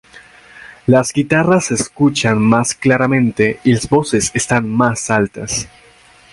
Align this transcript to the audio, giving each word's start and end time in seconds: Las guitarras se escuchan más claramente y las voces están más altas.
Las 0.87 1.13
guitarras 1.13 1.65
se 1.65 1.75
escuchan 1.75 2.39
más 2.41 2.73
claramente 2.73 3.59
y 3.63 3.73
las 3.75 3.87
voces 3.87 4.31
están 4.33 4.67
más 4.67 5.11
altas. 5.11 5.67